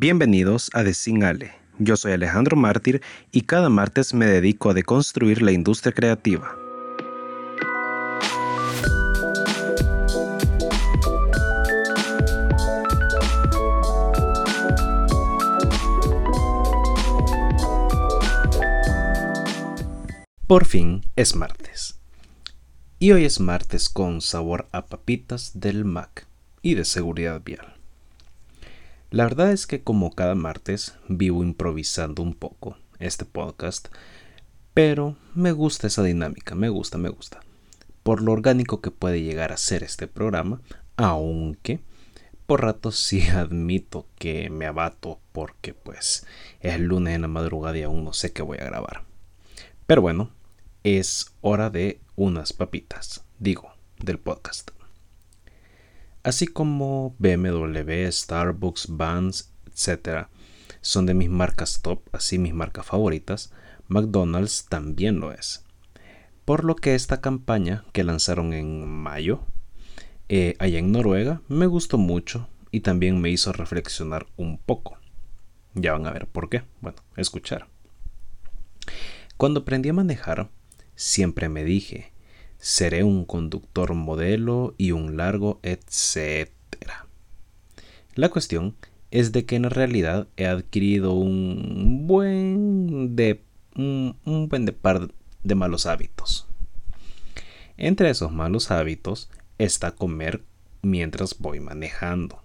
Bienvenidos 0.00 0.70
a 0.74 0.84
Desingale. 0.84 1.54
Yo 1.80 1.96
soy 1.96 2.12
Alejandro 2.12 2.56
Mártir 2.56 3.02
y 3.32 3.40
cada 3.40 3.68
martes 3.68 4.14
me 4.14 4.26
dedico 4.26 4.70
a 4.70 4.74
deconstruir 4.74 5.42
la 5.42 5.50
industria 5.50 5.92
creativa. 5.92 6.56
Por 20.46 20.64
fin 20.64 21.04
es 21.16 21.34
martes. 21.34 21.98
Y 23.00 23.10
hoy 23.10 23.24
es 23.24 23.40
martes 23.40 23.88
con 23.88 24.20
sabor 24.20 24.68
a 24.70 24.86
papitas 24.86 25.58
del 25.58 25.84
Mac 25.84 26.28
y 26.62 26.74
de 26.74 26.84
seguridad 26.84 27.42
vial. 27.44 27.77
La 29.10 29.24
verdad 29.24 29.52
es 29.52 29.66
que 29.66 29.82
como 29.82 30.10
cada 30.10 30.34
martes 30.34 30.94
vivo 31.08 31.42
improvisando 31.42 32.22
un 32.22 32.34
poco 32.34 32.76
este 32.98 33.24
podcast, 33.24 33.88
pero 34.74 35.16
me 35.34 35.52
gusta 35.52 35.86
esa 35.86 36.02
dinámica, 36.02 36.54
me 36.54 36.68
gusta, 36.68 36.98
me 36.98 37.08
gusta. 37.08 37.40
Por 38.02 38.20
lo 38.20 38.32
orgánico 38.32 38.82
que 38.82 38.90
puede 38.90 39.22
llegar 39.22 39.50
a 39.50 39.56
ser 39.56 39.82
este 39.82 40.08
programa, 40.08 40.60
aunque 40.98 41.80
por 42.44 42.60
rato 42.60 42.92
sí 42.92 43.26
admito 43.30 44.06
que 44.18 44.50
me 44.50 44.66
abato 44.66 45.20
porque 45.32 45.72
pues 45.72 46.26
es 46.60 46.78
lunes 46.78 47.14
en 47.14 47.22
la 47.22 47.28
madrugada 47.28 47.78
y 47.78 47.84
aún 47.84 48.04
no 48.04 48.12
sé 48.12 48.34
qué 48.34 48.42
voy 48.42 48.58
a 48.58 48.66
grabar. 48.66 49.04
Pero 49.86 50.02
bueno, 50.02 50.32
es 50.84 51.32
hora 51.40 51.70
de 51.70 51.98
unas 52.14 52.52
papitas, 52.52 53.24
digo, 53.38 53.72
del 54.00 54.18
podcast 54.18 54.77
así 56.28 56.46
como 56.46 57.16
BMW, 57.18 58.10
Starbucks, 58.10 58.88
Vans, 58.90 59.52
etc. 59.66 60.28
Son 60.80 61.06
de 61.06 61.14
mis 61.14 61.30
marcas 61.30 61.80
top, 61.82 62.02
así 62.12 62.38
mis 62.38 62.54
marcas 62.54 62.86
favoritas, 62.86 63.52
McDonald's 63.88 64.66
también 64.68 65.20
lo 65.20 65.32
es. 65.32 65.64
Por 66.44 66.64
lo 66.64 66.76
que 66.76 66.94
esta 66.94 67.20
campaña 67.20 67.84
que 67.92 68.04
lanzaron 68.04 68.52
en 68.52 68.86
mayo, 68.86 69.40
eh, 70.28 70.54
allá 70.58 70.78
en 70.78 70.92
Noruega, 70.92 71.42
me 71.48 71.66
gustó 71.66 71.98
mucho 71.98 72.48
y 72.70 72.80
también 72.80 73.20
me 73.20 73.30
hizo 73.30 73.52
reflexionar 73.52 74.26
un 74.36 74.58
poco. 74.58 74.98
Ya 75.74 75.92
van 75.92 76.06
a 76.06 76.12
ver 76.12 76.26
por 76.26 76.48
qué. 76.48 76.62
Bueno, 76.80 76.98
escuchar. 77.16 77.68
Cuando 79.36 79.60
aprendí 79.60 79.88
a 79.88 79.94
manejar, 79.94 80.50
siempre 80.94 81.48
me 81.48 81.64
dije, 81.64 82.12
seré 82.58 83.04
un 83.04 83.24
conductor 83.24 83.94
modelo 83.94 84.74
y 84.76 84.92
un 84.92 85.16
largo 85.16 85.60
etcétera. 85.62 87.06
La 88.14 88.28
cuestión 88.28 88.74
es 89.10 89.32
de 89.32 89.46
que 89.46 89.56
en 89.56 89.70
realidad 89.70 90.28
he 90.36 90.46
adquirido 90.46 91.12
un 91.12 92.06
buen 92.06 93.16
de 93.16 93.42
un, 93.76 94.16
buen 94.48 94.66
de 94.66 94.72
par 94.72 95.08
de 95.42 95.54
malos 95.54 95.86
hábitos. 95.86 96.46
Entre 97.76 98.10
esos 98.10 98.32
malos 98.32 98.70
hábitos 98.70 99.30
está 99.58 99.92
comer 99.92 100.42
mientras 100.82 101.38
voy 101.38 101.60
manejando. 101.60 102.42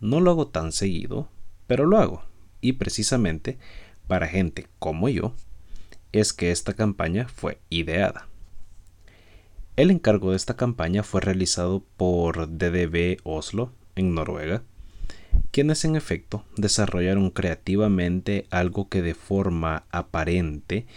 No 0.00 0.20
lo 0.20 0.30
hago 0.30 0.48
tan 0.48 0.72
seguido, 0.72 1.28
pero 1.66 1.86
lo 1.86 1.98
hago. 1.98 2.22
Y 2.60 2.74
precisamente 2.74 3.58
para 4.06 4.28
gente 4.28 4.66
como 4.78 5.08
yo 5.08 5.34
es 6.12 6.32
que 6.32 6.50
esta 6.50 6.74
campaña 6.74 7.28
fue 7.28 7.60
ideada. 7.70 8.27
El 9.78 9.92
encargo 9.92 10.32
de 10.32 10.36
esta 10.36 10.56
campaña 10.56 11.04
fue 11.04 11.20
realizado 11.20 11.84
por 11.96 12.48
DDB 12.48 13.18
Oslo, 13.22 13.72
en 13.94 14.12
Noruega, 14.12 14.64
quienes 15.52 15.84
en 15.84 15.94
efecto 15.94 16.44
desarrollaron 16.56 17.30
creativamente 17.30 18.48
algo 18.50 18.88
que 18.88 19.02
de 19.02 19.14
forma 19.14 19.84
aparente 19.92 20.88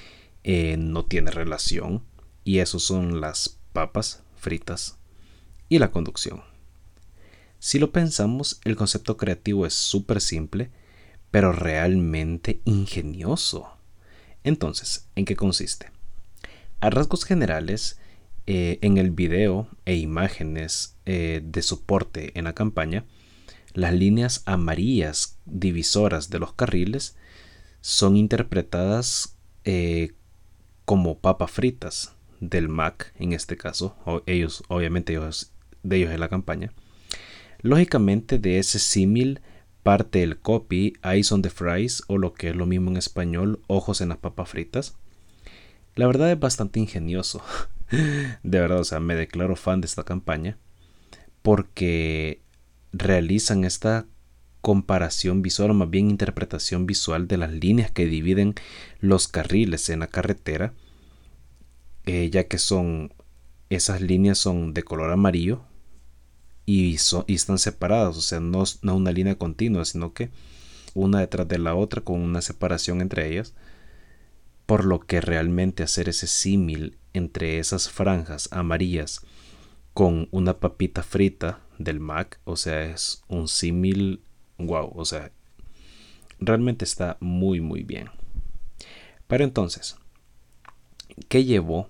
eh, 0.43 0.77
no 0.79 1.05
tiene 1.05 1.29
relación, 1.29 2.01
y 2.43 2.57
eso 2.57 2.79
son 2.79 3.21
las 3.21 3.59
papas 3.71 4.23
fritas 4.35 4.97
y 5.69 5.77
la 5.77 5.91
conducción. 5.91 6.41
Si 7.59 7.77
lo 7.77 7.91
pensamos, 7.91 8.61
el 8.63 8.75
concepto 8.75 9.15
creativo 9.15 9.67
es 9.67 9.75
súper 9.75 10.21
simple, 10.21 10.71
pero 11.29 11.51
realmente 11.51 12.61
ingenioso. 12.65 13.77
Entonces, 14.43 15.05
¿en 15.15 15.25
qué 15.25 15.35
consiste? 15.35 15.91
A 16.79 16.89
rasgos 16.89 17.25
generales, 17.25 18.00
eh, 18.53 18.79
en 18.81 18.97
el 18.97 19.11
video 19.11 19.69
e 19.85 19.95
imágenes 19.95 20.97
eh, 21.05 21.39
de 21.41 21.61
soporte 21.61 22.37
en 22.37 22.43
la 22.43 22.53
campaña, 22.53 23.05
las 23.73 23.93
líneas 23.93 24.43
amarillas 24.45 25.39
divisoras 25.45 26.29
de 26.29 26.39
los 26.39 26.51
carriles 26.51 27.15
son 27.79 28.17
interpretadas 28.17 29.37
eh, 29.63 30.11
como 30.83 31.19
papas 31.19 31.49
fritas 31.49 32.13
del 32.41 32.67
Mac, 32.67 33.13
en 33.17 33.31
este 33.31 33.55
caso, 33.55 33.95
ellos, 34.25 34.63
obviamente 34.67 35.13
ellos, 35.13 35.53
de 35.83 35.95
ellos 35.95 36.11
en 36.11 36.19
la 36.19 36.27
campaña. 36.27 36.73
Lógicamente 37.61 38.37
de 38.37 38.59
ese 38.59 38.79
símil 38.79 39.39
parte 39.81 40.23
el 40.23 40.39
copy 40.39 40.91
Eyes 41.05 41.31
on 41.31 41.41
the 41.41 41.49
Fries 41.49 42.03
o 42.07 42.17
lo 42.17 42.33
que 42.33 42.49
es 42.49 42.55
lo 42.57 42.65
mismo 42.65 42.91
en 42.91 42.97
español, 42.97 43.61
ojos 43.67 44.01
en 44.01 44.09
las 44.09 44.17
papas 44.17 44.49
fritas. 44.49 44.97
La 45.95 46.05
verdad 46.05 46.29
es 46.29 46.39
bastante 46.39 46.81
ingenioso. 46.81 47.41
de 47.91 48.59
verdad, 48.59 48.79
o 48.79 48.83
sea, 48.83 48.99
me 48.99 49.15
declaro 49.15 49.55
fan 49.55 49.81
de 49.81 49.87
esta 49.87 50.03
campaña 50.03 50.57
porque 51.41 52.41
realizan 52.93 53.63
esta 53.63 54.05
comparación 54.61 55.41
visual 55.41 55.71
o 55.71 55.73
más 55.73 55.89
bien 55.89 56.09
interpretación 56.09 56.85
visual 56.85 57.27
de 57.27 57.37
las 57.37 57.51
líneas 57.51 57.91
que 57.91 58.05
dividen 58.05 58.53
los 58.99 59.27
carriles 59.27 59.89
en 59.89 59.99
la 59.99 60.07
carretera, 60.07 60.73
eh, 62.05 62.29
ya 62.31 62.47
que 62.47 62.59
son 62.59 63.13
esas 63.69 64.01
líneas 64.01 64.37
son 64.37 64.73
de 64.73 64.83
color 64.83 65.11
amarillo 65.11 65.63
y, 66.65 66.97
y 67.27 67.33
están 67.33 67.57
separadas, 67.57 68.17
o 68.17 68.21
sea, 68.21 68.39
no, 68.39 68.63
no 68.81 68.95
una 68.95 69.11
línea 69.11 69.35
continua, 69.35 69.85
sino 69.85 70.13
que 70.13 70.29
una 70.93 71.19
detrás 71.19 71.47
de 71.47 71.57
la 71.57 71.73
otra 71.73 72.01
con 72.01 72.19
una 72.21 72.41
separación 72.41 73.01
entre 73.01 73.31
ellas, 73.31 73.53
por 74.65 74.85
lo 74.85 74.99
que 74.99 75.21
realmente 75.21 75.83
hacer 75.83 76.09
ese 76.09 76.27
símil 76.27 76.97
entre 77.13 77.59
esas 77.59 77.89
franjas 77.89 78.49
amarillas 78.51 79.25
con 79.93 80.27
una 80.31 80.59
papita 80.59 81.03
frita 81.03 81.59
del 81.77 81.99
Mac, 81.99 82.39
o 82.43 82.55
sea, 82.55 82.83
es 82.83 83.23
un 83.27 83.47
símil, 83.47 84.21
wow, 84.57 84.91
o 84.95 85.05
sea, 85.05 85.31
realmente 86.39 86.85
está 86.85 87.17
muy, 87.19 87.61
muy 87.61 87.83
bien. 87.83 88.09
Pero 89.27 89.43
entonces, 89.43 89.97
¿qué 91.27 91.43
llevó 91.43 91.89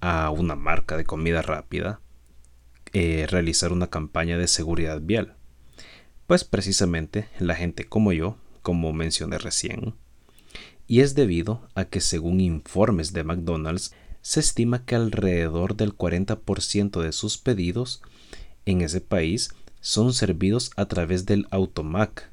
a 0.00 0.30
una 0.30 0.54
marca 0.54 0.96
de 0.96 1.04
comida 1.04 1.42
rápida 1.42 2.00
eh, 2.92 3.26
realizar 3.28 3.72
una 3.72 3.88
campaña 3.88 4.38
de 4.38 4.48
seguridad 4.48 5.00
vial? 5.00 5.36
Pues 6.26 6.44
precisamente 6.44 7.28
la 7.38 7.54
gente 7.54 7.84
como 7.84 8.12
yo, 8.12 8.38
como 8.62 8.92
mencioné 8.92 9.38
recién, 9.38 9.94
y 10.86 11.00
es 11.00 11.14
debido 11.14 11.66
a 11.74 11.86
que 11.86 12.00
según 12.00 12.40
informes 12.40 13.12
de 13.12 13.24
McDonald's, 13.24 13.94
se 14.24 14.40
estima 14.40 14.86
que 14.86 14.94
alrededor 14.94 15.76
del 15.76 15.94
40% 15.94 17.02
de 17.02 17.12
sus 17.12 17.36
pedidos 17.36 18.00
en 18.64 18.80
ese 18.80 19.02
país 19.02 19.50
son 19.82 20.14
servidos 20.14 20.70
a 20.76 20.86
través 20.86 21.26
del 21.26 21.46
automac, 21.50 22.30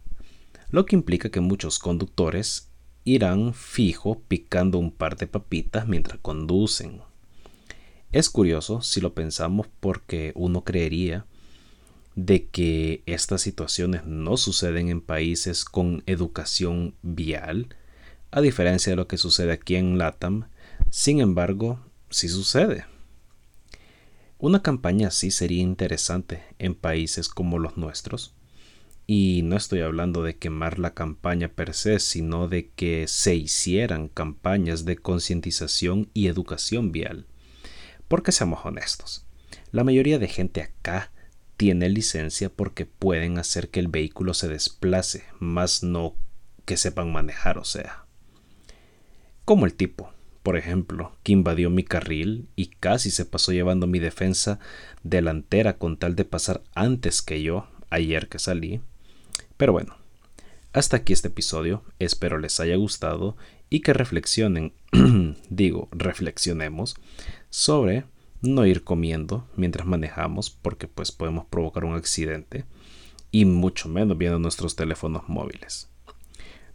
lo 0.70 0.86
que 0.86 0.96
implica 0.96 1.30
que 1.32 1.42
muchos 1.42 1.80
conductores 1.80 2.70
irán 3.04 3.54
fijo 3.54 4.22
picando 4.30 4.78
un 4.78 4.92
par 4.92 5.18
de 5.18 5.28
papitas 5.28 5.86
mientras 5.86 6.18
conducen. 6.22 7.02
Es 8.14 8.30
curioso 8.30 8.82
si 8.82 9.02
lo 9.02 9.14
pensamos 9.14 9.68
porque 9.82 10.32
uno 10.36 10.64
creería 10.64 11.26
de 12.16 12.48
que 12.48 13.04
estas 13.06 13.42
situaciones 13.42 14.06
no 14.06 14.38
suceden 14.38 14.88
en 14.88 15.02
países 15.02 15.66
con 15.66 16.04
educación 16.06 16.96
vial, 17.02 17.76
a 18.32 18.40
diferencia 18.40 18.92
de 18.92 18.96
lo 18.96 19.10
que 19.10 19.18
sucede 19.18 19.52
aquí 19.52 19.76
en 19.76 19.98
LATAM, 19.98 20.46
sin 20.92 21.22
embargo, 21.22 21.80
sí 22.10 22.28
sucede. 22.28 22.86
Una 24.38 24.62
campaña 24.62 25.08
así 25.08 25.32
sería 25.32 25.62
interesante 25.62 26.44
en 26.60 26.76
países 26.76 27.30
como 27.30 27.60
los 27.60 27.78
nuestros. 27.78 28.36
Y 29.08 29.42
no 29.44 29.56
estoy 29.56 29.82
hablando 29.82 30.22
de 30.22 30.38
quemar 30.38 30.80
la 30.80 30.94
campaña 30.94 31.48
per 31.48 31.74
se, 31.74 32.00
sino 32.00 32.48
de 32.48 32.70
que 32.72 33.08
se 33.08 33.36
hicieran 33.36 34.10
campañas 34.10 34.84
de 34.84 34.98
concientización 34.98 36.10
y 36.14 36.28
educación 36.28 36.92
vial. 36.92 37.26
Porque 38.08 38.32
seamos 38.32 38.66
honestos, 38.66 39.26
la 39.72 39.86
mayoría 39.86 40.20
de 40.20 40.28
gente 40.28 40.62
acá 40.62 41.12
tiene 41.56 41.88
licencia 41.88 42.50
porque 42.50 42.86
pueden 42.86 43.38
hacer 43.38 43.70
que 43.70 43.80
el 43.80 43.88
vehículo 43.88 44.34
se 44.34 44.50
desplace, 44.50 45.24
más 45.40 45.84
no 45.84 46.16
que 46.66 46.76
sepan 46.76 47.14
manejar, 47.14 47.58
o 47.58 47.64
sea. 47.64 48.06
Como 49.46 49.66
el 49.66 49.74
tipo, 49.74 50.12
por 50.44 50.58
ejemplo, 50.58 51.16
que 51.24 51.34
invadió 51.34 51.70
mi 51.70 51.84
carril 51.84 52.48
y 52.56 52.68
casi 52.68 53.12
se 53.12 53.26
pasó 53.26 53.52
llevando 53.52 53.88
mi 53.88 54.00
defensa 54.00 54.60
delantera 55.04 55.78
con 55.78 55.98
tal 55.98 56.16
de 56.16 56.26
pasar 56.26 56.64
antes 56.74 57.22
que 57.22 57.42
yo, 57.42 57.68
ayer 57.90 58.28
que 58.28 58.40
salí. 58.40 58.82
Pero 59.58 59.74
bueno, 59.74 59.96
Hasta 60.74 60.96
aquí 60.96 61.12
este 61.12 61.28
episodio, 61.28 61.84
espero 62.00 62.40
les 62.40 62.62
haya 62.62 62.78
gustado 62.78 63.36
y 63.70 63.82
que 63.82 63.92
reflexionen, 63.92 64.74
digo, 65.50 65.90
reflexionemos 65.92 66.96
sobre 67.50 68.06
no 68.42 68.66
ir 68.66 68.86
comiendo 68.86 69.46
mientras 69.58 69.86
manejamos 69.86 70.50
porque 70.50 70.88
pues 70.88 71.12
podemos 71.12 71.46
provocar 71.46 71.84
un 71.84 71.96
accidente 71.96 72.64
y 73.32 73.44
mucho 73.44 73.90
menos 73.90 74.18
viendo 74.18 74.40
nuestros 74.40 74.78
teléfonos 74.78 75.24
móviles. 75.28 75.90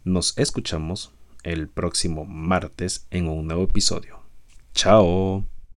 Nos 0.03 0.37
escuchamos 0.37 1.11
el 1.43 1.67
próximo 1.67 2.25
martes 2.25 3.07
en 3.11 3.27
un 3.27 3.47
nuevo 3.47 3.63
episodio. 3.63 4.19
Chao. 4.73 5.45